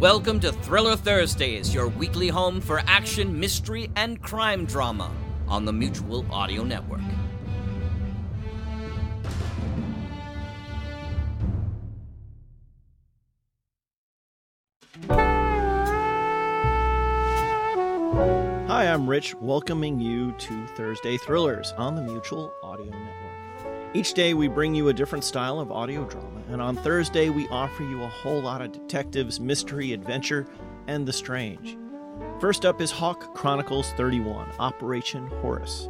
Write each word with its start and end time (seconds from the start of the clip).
Welcome 0.00 0.38
to 0.40 0.52
Thriller 0.52 0.94
Thursdays, 0.94 1.74
your 1.74 1.88
weekly 1.88 2.28
home 2.28 2.60
for 2.60 2.80
action, 2.86 3.40
mystery, 3.40 3.90
and 3.96 4.22
crime 4.22 4.64
drama 4.64 5.10
on 5.48 5.64
the 5.64 5.72
Mutual 5.72 6.24
Audio 6.30 6.62
Network. 6.62 7.00
Hi, 18.68 18.86
I'm 18.86 19.10
Rich, 19.10 19.34
welcoming 19.40 19.98
you 19.98 20.30
to 20.38 20.66
Thursday 20.76 21.16
Thrillers 21.16 21.72
on 21.76 21.96
the 21.96 22.02
Mutual 22.02 22.52
Audio 22.62 22.84
Network. 22.84 23.37
Each 23.94 24.12
day, 24.12 24.34
we 24.34 24.48
bring 24.48 24.74
you 24.74 24.88
a 24.88 24.92
different 24.92 25.24
style 25.24 25.58
of 25.60 25.72
audio 25.72 26.04
drama, 26.04 26.42
and 26.50 26.60
on 26.60 26.76
Thursday, 26.76 27.30
we 27.30 27.48
offer 27.48 27.82
you 27.84 28.02
a 28.02 28.08
whole 28.08 28.38
lot 28.38 28.60
of 28.60 28.70
detectives, 28.70 29.40
mystery, 29.40 29.94
adventure, 29.94 30.46
and 30.88 31.08
the 31.08 31.12
strange. 31.12 31.78
First 32.38 32.66
up 32.66 32.82
is 32.82 32.90
Hawk 32.90 33.34
Chronicles 33.34 33.92
31 33.92 34.50
Operation 34.58 35.26
Horus. 35.40 35.88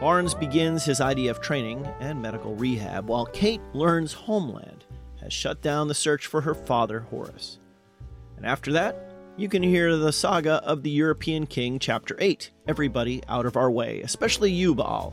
Barnes 0.00 0.32
begins 0.32 0.86
his 0.86 1.00
IDF 1.00 1.42
training 1.42 1.86
and 2.00 2.22
medical 2.22 2.54
rehab, 2.54 3.08
while 3.08 3.26
Kate 3.26 3.60
learns 3.74 4.14
Homeland 4.14 4.86
has 5.20 5.32
shut 5.32 5.60
down 5.60 5.88
the 5.88 5.94
search 5.94 6.26
for 6.26 6.40
her 6.40 6.54
father, 6.54 7.00
Horus. 7.00 7.58
And 8.38 8.46
after 8.46 8.72
that, 8.72 9.12
you 9.36 9.50
can 9.50 9.62
hear 9.62 9.98
the 9.98 10.12
saga 10.12 10.62
of 10.64 10.82
the 10.82 10.90
European 10.90 11.46
King, 11.46 11.78
Chapter 11.78 12.16
8 12.18 12.50
Everybody 12.66 13.22
Out 13.28 13.44
of 13.44 13.58
Our 13.58 13.70
Way, 13.70 14.00
especially 14.00 14.50
you, 14.50 14.74
Baal. 14.74 15.12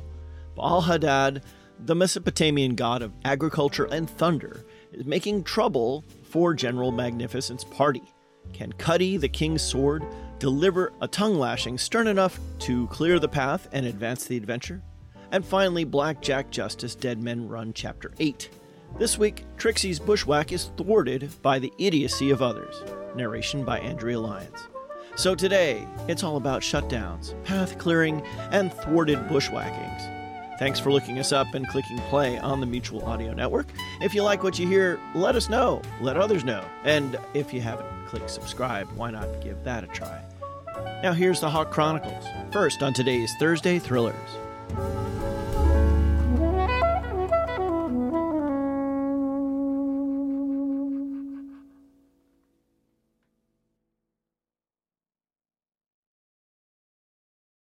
Baal 0.56 0.82
Hadad, 0.82 1.44
the 1.80 1.96
Mesopotamian 1.96 2.76
god 2.76 3.02
of 3.02 3.14
agriculture 3.26 3.86
and 3.86 4.10
thunder, 4.10 4.66
is 4.92 5.06
making 5.06 5.44
trouble 5.44 6.04
for 6.24 6.54
General 6.54 6.92
Magnificent's 6.92 7.64
party. 7.64 8.04
Can 8.54 8.72
Cuddy, 8.74 9.18
the 9.18 9.28
king's 9.28 9.62
sword, 9.62 10.04
deliver 10.40 10.94
a 11.02 11.08
tongue 11.08 11.38
lashing 11.38 11.78
stern 11.78 12.08
enough 12.08 12.40
to 12.60 12.88
clear 12.88 13.20
the 13.20 13.28
path 13.28 13.68
and 13.72 13.86
advance 13.86 14.26
the 14.26 14.38
adventure? 14.38 14.82
And 15.32 15.46
finally, 15.46 15.84
Blackjack 15.84 16.50
Justice 16.52 16.96
Dead 16.96 17.22
Men 17.22 17.48
Run, 17.48 17.74
Chapter 17.74 18.12
8. 18.20 18.50
This 18.98 19.18
week, 19.18 19.44
Trixie's 19.58 20.00
bushwhack 20.00 20.52
is 20.54 20.72
thwarted 20.78 21.30
by 21.42 21.60
the 21.60 21.74
idiocy 21.78 22.30
of 22.30 22.42
others. 22.42 22.84
Narration 23.16 23.66
by 23.66 23.80
Andrea 23.80 24.20
Lyons. 24.20 24.68
So 25.16 25.36
today, 25.36 25.88
it's 26.08 26.24
all 26.24 26.38
about 26.38 26.62
shutdowns, 26.62 27.42
path 27.44 27.78
clearing, 27.78 28.22
and 28.52 28.74
thwarted 28.74 29.28
bushwhackings. 29.28 30.04
Thanks 30.58 30.80
for 30.80 30.92
looking 30.92 31.20
us 31.20 31.34
up 31.34 31.54
and 31.54 31.68
clicking 31.68 31.98
play 32.10 32.38
on 32.38 32.62
the 32.62 32.66
Mutual 32.66 33.04
Audio 33.06 33.34
Network. 33.34 33.68
If 34.02 34.16
you 34.16 34.24
like 34.24 34.42
what 34.42 34.58
you 34.58 34.68
hear, 34.68 35.00
let 35.14 35.36
us 35.36 35.50
know. 35.50 35.82
Let 36.00 36.16
others 36.16 36.46
know. 36.46 36.64
And 36.86 37.20
if 37.34 37.54
you 37.54 37.60
haven't 37.60 38.08
clicked 38.08 38.30
subscribe, 38.30 38.90
why 38.96 39.12
not 39.12 39.42
give 39.42 39.62
that 39.66 39.84
a 39.84 39.88
try? 39.88 40.22
Now 41.04 41.12
here's 41.12 41.42
the 41.42 41.50
Hawk 41.50 41.72
Chronicles. 41.72 42.26
First 42.52 42.82
on 42.82 42.94
today's 42.94 43.34
Thursday 43.38 43.80
Thrillers. 43.80 44.16